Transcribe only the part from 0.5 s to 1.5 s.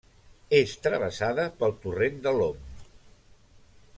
És travessada